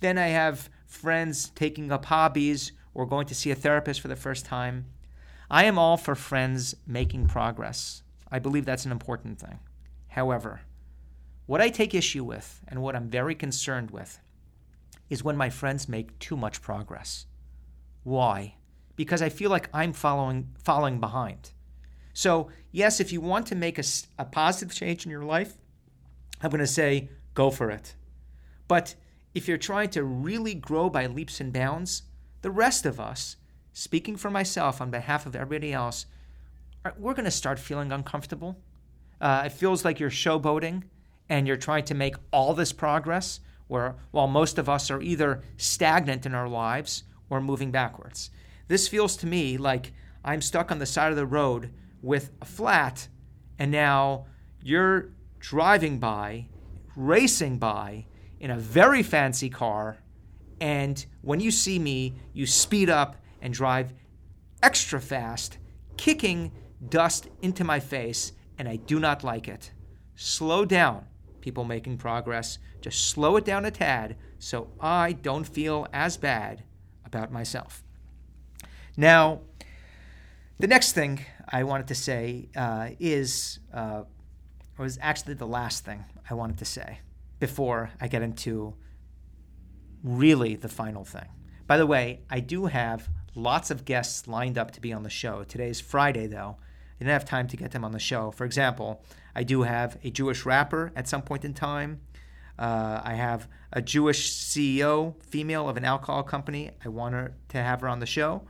[0.00, 4.16] Then I have friends taking up hobbies or going to see a therapist for the
[4.16, 4.86] first time.
[5.50, 8.02] I am all for friends making progress.
[8.30, 9.58] I believe that's an important thing.
[10.08, 10.62] However,
[11.46, 14.18] what I take issue with and what I'm very concerned with
[15.08, 17.26] is when my friends make too much progress.
[18.02, 18.56] Why?
[18.96, 21.52] Because I feel like I'm following falling behind.
[22.12, 23.84] So, yes, if you want to make a,
[24.18, 25.58] a positive change in your life,
[26.42, 27.94] I'm going to say go for it.
[28.68, 28.94] But
[29.34, 32.04] if you're trying to really grow by leaps and bounds,
[32.40, 33.36] the rest of us,
[33.74, 36.06] speaking for myself on behalf of everybody else,
[36.98, 38.56] we're going to start feeling uncomfortable.
[39.20, 40.84] Uh, it feels like you're showboating
[41.28, 45.42] and you're trying to make all this progress, where while most of us are either
[45.56, 48.30] stagnant in our lives or moving backwards.
[48.68, 49.92] This feels to me like
[50.24, 53.08] I'm stuck on the side of the road with a flat,
[53.58, 54.26] and now
[54.62, 56.48] you're driving by,
[56.96, 58.06] racing by
[58.40, 59.98] in a very fancy car,
[60.60, 63.92] and when you see me, you speed up and drive
[64.62, 65.58] extra fast,
[65.96, 66.52] kicking
[66.88, 69.72] dust into my face, and I do not like it.
[70.14, 71.06] Slow down,
[71.40, 72.58] people making progress.
[72.80, 76.64] Just slow it down a tad so I don't feel as bad
[77.04, 77.85] about myself.
[78.96, 79.40] Now,
[80.58, 84.04] the next thing I wanted to say uh, is, uh,
[84.78, 87.00] was actually the last thing I wanted to say
[87.38, 88.74] before I get into
[90.02, 91.28] really the final thing.
[91.66, 95.10] By the way, I do have lots of guests lined up to be on the
[95.10, 95.44] show.
[95.44, 96.56] Today's Friday, though.
[96.58, 98.30] I didn't have time to get them on the show.
[98.30, 99.04] For example,
[99.34, 102.00] I do have a Jewish rapper at some point in time.
[102.58, 106.70] Uh, I have a Jewish CEO, female of an alcohol company.
[106.82, 108.46] I want her to have her on the show,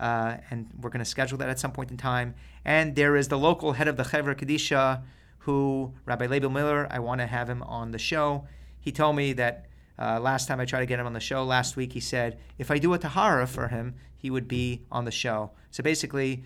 [0.00, 2.34] uh, and we're going to schedule that at some point in time.
[2.64, 5.02] And there is the local head of the Chevra Kadisha,
[5.38, 6.86] who Rabbi Label Miller.
[6.90, 8.46] I want to have him on the show.
[8.80, 9.66] He told me that
[9.98, 12.38] uh, last time I tried to get him on the show last week, he said
[12.58, 15.50] if I do a tahara for him, he would be on the show.
[15.70, 16.44] So basically,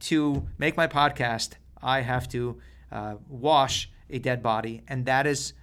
[0.00, 2.60] to make my podcast, I have to
[2.90, 5.54] uh, wash a dead body, and that is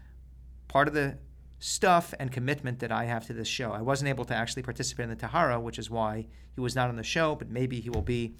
[0.67, 1.17] part of the
[1.59, 3.71] stuff and commitment that I have to this show.
[3.71, 6.89] I wasn't able to actually participate in the tahara, which is why he was not
[6.89, 8.35] on the show, but maybe he will be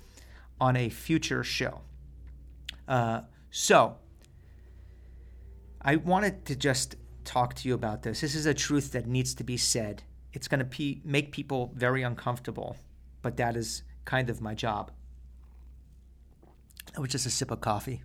[0.60, 1.82] on a future show.
[2.88, 3.97] Uh, so,
[5.82, 8.21] I wanted to just talk to you about this.
[8.21, 10.03] This is a truth that needs to be said.
[10.34, 12.77] It's going to pe- make people very uncomfortable,
[13.21, 14.91] but that is kind of my job.
[16.93, 18.01] That was just a sip of coffee.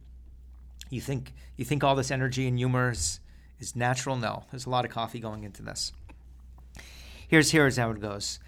[0.91, 3.21] You think you think all this energy and humor is,
[3.61, 4.17] is natural?
[4.17, 5.93] No, there's a lot of coffee going into this.
[7.29, 8.39] Here's here's how it goes.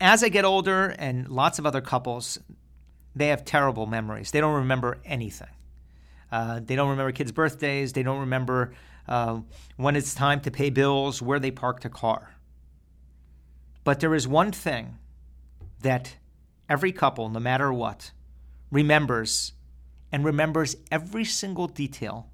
[0.00, 2.38] As I get older, and lots of other couples,
[3.14, 4.30] they have terrible memories.
[4.30, 5.48] They don't remember anything.
[6.30, 7.92] Uh, they don't remember kids' birthdays.
[7.92, 8.72] They don't remember
[9.08, 9.40] uh,
[9.76, 12.34] when it's time to pay bills, where they parked a car.
[13.82, 14.98] But there is one thing
[15.80, 16.16] that
[16.68, 18.12] every couple, no matter what,
[18.70, 19.52] remembers
[20.12, 22.29] and remembers every single detail,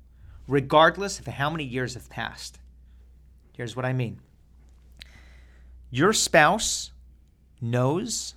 [0.46, 2.58] regardless of how many years have passed.
[3.56, 4.20] Here's what I mean
[5.90, 6.92] your spouse
[7.60, 8.34] knows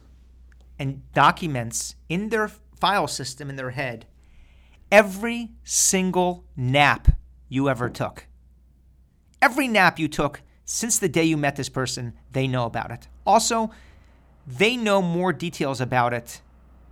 [0.78, 4.06] and documents in their file system in their head
[4.91, 7.10] every single nap
[7.48, 8.26] you ever took.
[9.41, 13.08] Every nap you took since the day you met this person, they know about it.
[13.26, 13.72] Also,
[14.45, 16.41] they know more details about it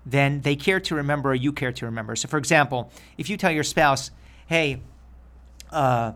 [0.06, 2.16] than they care to remember or you care to remember.
[2.16, 4.12] So, for example, if you tell your spouse,
[4.48, 4.82] hey,
[5.72, 6.14] uh,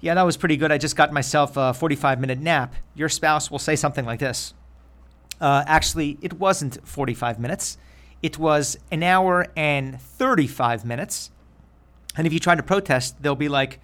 [0.00, 0.70] yeah, that was pretty good.
[0.70, 2.74] I just got myself a 45 minute nap.
[2.94, 4.54] Your spouse will say something like this
[5.40, 7.78] uh, Actually, it wasn't 45 minutes,
[8.22, 11.30] it was an hour and 35 minutes.
[12.16, 13.78] And if you try to protest, they'll be like,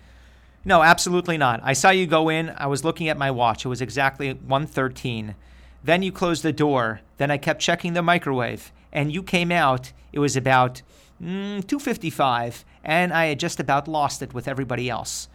[0.64, 1.60] no, absolutely not.
[1.62, 2.52] I saw you go in.
[2.56, 3.64] I was looking at my watch.
[3.64, 5.34] It was exactly 1:13.
[5.82, 7.02] Then you closed the door.
[7.18, 9.92] Then I kept checking the microwave, and you came out.
[10.10, 10.80] It was about
[11.22, 15.28] mm, 2:55, and I had just about lost it with everybody else.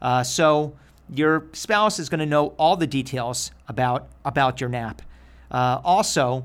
[0.00, 0.74] Uh, so
[1.08, 5.02] your spouse is going to know all the details about about your nap.
[5.50, 6.44] Uh, also,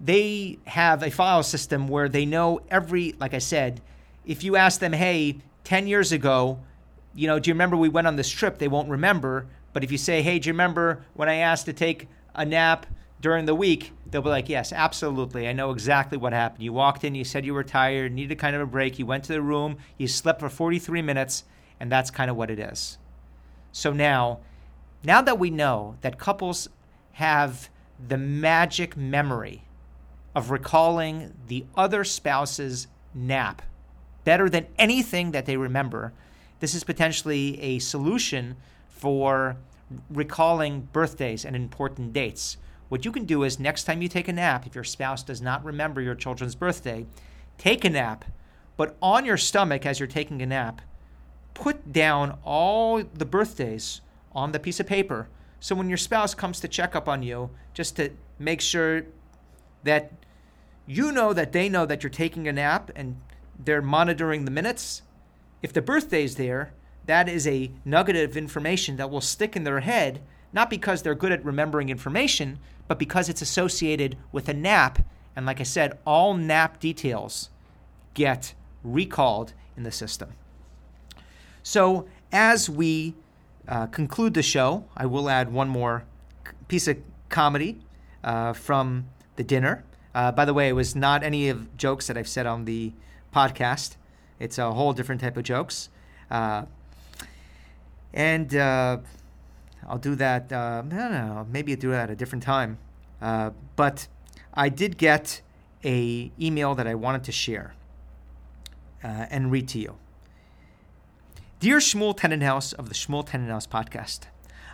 [0.00, 3.82] they have a file system where they know every, like I said,
[4.24, 6.58] if you ask them, hey, 10 years ago,
[7.14, 8.58] you know, do you remember we went on this trip?
[8.58, 9.46] They won't remember.
[9.72, 12.86] But if you say, hey, do you remember when I asked to take a nap
[13.20, 13.92] during the week?
[14.10, 15.48] They'll be like, yes, absolutely.
[15.48, 16.64] I know exactly what happened.
[16.64, 18.98] You walked in, you said you were tired, needed kind of a break.
[18.98, 21.44] You went to the room, you slept for 43 minutes,
[21.78, 22.98] and that's kind of what it is.
[23.72, 24.40] So now,
[25.04, 26.68] now that we know that couples
[27.12, 27.70] have
[28.08, 29.64] the magic memory
[30.34, 33.62] of recalling the other spouse's nap
[34.24, 36.12] better than anything that they remember,
[36.60, 38.56] this is potentially a solution
[38.88, 39.56] for
[40.10, 42.56] recalling birthdays and important dates.
[42.90, 45.40] What you can do is next time you take a nap, if your spouse does
[45.40, 47.06] not remember your children's birthday,
[47.56, 48.24] take a nap,
[48.76, 50.82] but on your stomach as you're taking a nap,
[51.54, 54.00] put down all the birthdays
[54.32, 55.28] on the piece of paper.
[55.60, 58.10] So when your spouse comes to check up on you, just to
[58.40, 59.04] make sure
[59.84, 60.10] that
[60.84, 63.20] you know that they know that you're taking a nap and
[63.56, 65.02] they're monitoring the minutes.
[65.62, 66.72] If the birthday's there,
[67.06, 70.22] that is a nugget of information that will stick in their head,
[70.52, 72.58] not because they're good at remembering information,
[72.90, 74.98] but because it's associated with a nap.
[75.36, 77.48] And like I said, all nap details
[78.14, 80.30] get recalled in the system.
[81.62, 83.14] So as we
[83.68, 86.02] uh, conclude the show, I will add one more
[86.66, 86.96] piece of
[87.28, 87.78] comedy
[88.24, 89.84] uh, from the dinner.
[90.12, 92.92] Uh, by the way, it was not any of jokes that I've said on the
[93.32, 93.94] podcast.
[94.40, 95.90] It's a whole different type of jokes.
[96.28, 96.64] Uh,
[98.12, 98.96] and uh,
[99.88, 100.52] I'll do that.
[100.52, 101.46] Uh, I don't know.
[101.50, 102.78] Maybe I'll do that at a different time.
[103.20, 104.08] Uh, but
[104.54, 105.42] I did get
[105.84, 107.74] a email that I wanted to share
[109.02, 109.96] uh, and read to you.
[111.58, 114.20] Dear Shmuel Tenenhaus of the Shmuel Tenenhaus podcast,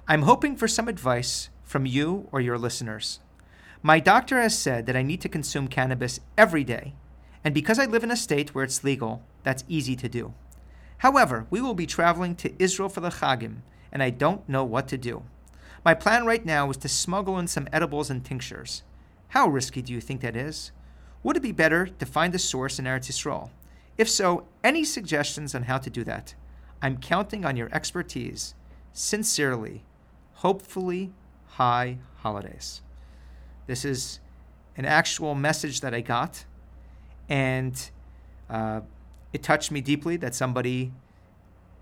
[0.08, 3.20] I'm hoping for some advice from you or your listeners.
[3.82, 6.94] My doctor has said that I need to consume cannabis every day,
[7.44, 10.34] and because I live in a state where it's legal, that's easy to do.
[10.98, 13.58] However, we will be traveling to Israel for the Chagim,
[13.92, 15.22] and I don't know what to do.
[15.84, 18.82] My plan right now is to smuggle in some edibles and tinctures.
[19.28, 20.72] How risky do you think that is?
[21.22, 23.50] Would it be better to find a source in Eretz Yisrael?
[23.98, 26.34] If so, any suggestions on how to do that?
[26.82, 28.54] I'm counting on your expertise.
[28.92, 29.84] Sincerely,
[30.34, 31.12] hopefully,
[31.46, 32.82] high holidays.
[33.66, 34.20] This is
[34.76, 36.44] an actual message that I got,
[37.28, 37.90] and
[38.50, 38.80] uh,
[39.32, 40.92] it touched me deeply that somebody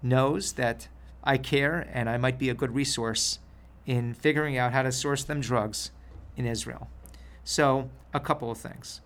[0.02, 0.88] knows that
[1.24, 3.38] I care and I might be a good resource
[3.86, 5.90] in figuring out how to source them drugs
[6.36, 6.88] in Israel.
[7.42, 9.00] So, a couple of things.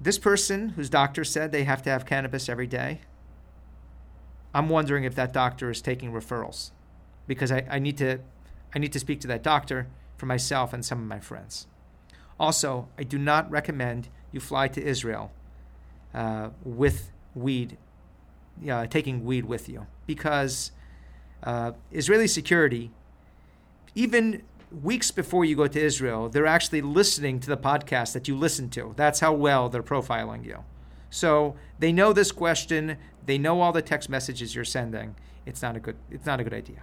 [0.00, 3.00] This person whose doctor said they have to have cannabis every day,
[4.54, 6.70] I'm wondering if that doctor is taking referrals
[7.26, 8.20] because I, I, need to
[8.74, 11.66] I need to speak to that doctor for myself and some of my friends.
[12.38, 15.32] Also, I do not recommend you fly to Israel
[16.12, 17.76] uh, with weed,
[18.70, 20.72] uh, taking weed with you, because
[21.42, 22.90] uh, Israeli security,
[23.94, 24.42] even
[24.82, 28.68] weeks before you go to Israel, they're actually listening to the podcast that you listen
[28.70, 28.92] to.
[28.96, 30.64] That's how well they're profiling you.
[31.10, 32.96] So they know this question.
[33.24, 35.14] They know all the text messages you're sending.
[35.46, 35.96] It's not a good.
[36.10, 36.82] It's not a good idea.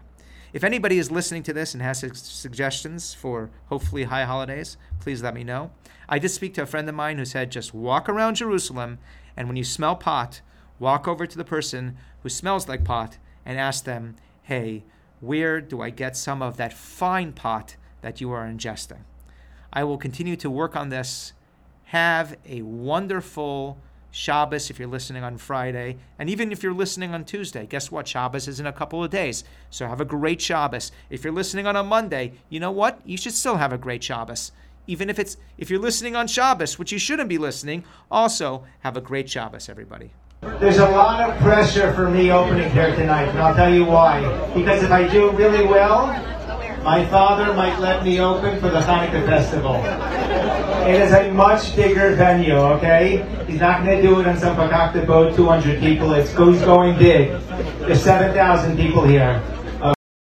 [0.53, 5.33] If anybody is listening to this and has suggestions for hopefully high holidays, please let
[5.33, 5.71] me know.
[6.09, 8.99] I did speak to a friend of mine who said just walk around Jerusalem
[9.37, 10.41] and when you smell pot,
[10.81, 14.83] walk over to the person who smells like pot and ask them, hey,
[15.19, 19.03] where do I get some of that fine pot that you are ingesting?
[19.71, 21.33] I will continue to work on this.
[21.85, 23.77] Have a wonderful
[24.09, 27.65] Shabbos if you're listening on Friday, and even if you're listening on Tuesday.
[27.65, 28.07] Guess what?
[28.07, 29.45] Shabbos is in a couple of days.
[29.69, 30.91] So have a great Shabbos.
[31.09, 32.99] If you're listening on a Monday, you know what?
[33.05, 34.51] You should still have a great Shabbos.
[34.87, 38.97] Even if it's if you're listening on Shabbos, which you shouldn't be listening, also have
[38.97, 40.11] a great Shabbos, everybody.
[40.41, 44.21] There's a lot of pressure for me opening here tonight, and I'll tell you why.
[44.55, 46.07] Because if I do really well,
[46.83, 49.75] my father might let me open for the Hanukkah festival.
[50.87, 53.23] It is a much bigger venue, okay?
[53.45, 56.11] He's not going to do it on some Pakakta boat, 200 people.
[56.13, 57.39] It's goes going big.
[57.81, 59.43] There's 7,000 people here.